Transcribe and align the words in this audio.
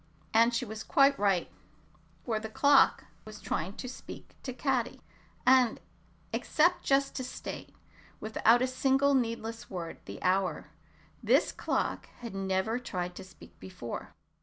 And 0.33 0.51
she 0.51 0.65
was 0.65 0.83
quite 0.83 1.19
right, 1.19 1.47
for 2.25 2.39
the 2.39 2.49
clock 2.49 3.05
was 3.23 3.39
trying 3.39 3.73
to 3.75 3.87
speak 3.87 4.35
to 4.41 4.51
Caddy, 4.51 4.99
and 5.45 5.79
except 6.33 6.81
just 6.83 7.13
to 7.17 7.23
state, 7.23 7.75
without 8.19 8.63
a 8.63 8.67
single 8.67 9.13
needless 9.13 9.69
word, 9.69 9.99
the 10.05 10.19
hour, 10.23 10.71
this 11.21 11.51
clock 11.51 12.07
had 12.21 12.33
never 12.33 12.79
tried 12.79 13.13
to 13.17 13.23
speak 13.23 13.59
before. 13.59 14.15